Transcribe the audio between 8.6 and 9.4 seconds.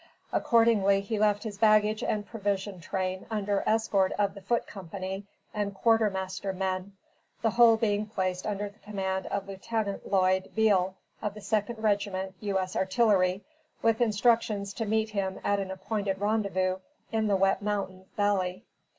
the command